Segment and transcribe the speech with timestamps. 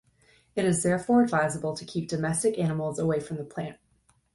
[0.55, 3.77] It is therefore advisable to keep domestic animals away from the plant.